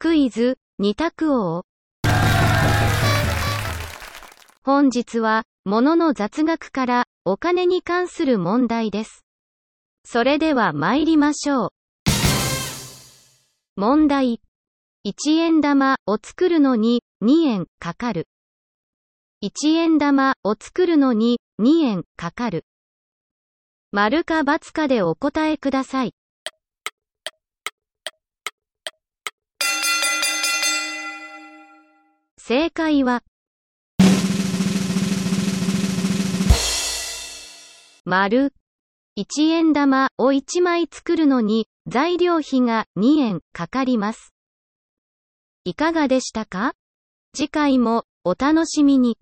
[0.00, 1.64] クイズ、二択王。
[4.62, 9.24] 本日は、物の雑学からお金に関する問題です。
[10.04, 11.70] それでは参りましょう。
[13.74, 14.40] 問題。
[15.04, 18.28] 1円玉を作るのに2円かかる。
[19.42, 22.64] 1円玉を作るのに2円かかる。
[23.90, 26.12] 丸か×かでお答えください。
[32.40, 33.24] 正解は、
[38.04, 38.52] 丸。
[39.18, 44.32] 1円玉を1枚作るのに材料費が2円かかります。
[45.64, 46.74] いかがでしたか？
[47.34, 49.18] 次回もお楽しみに。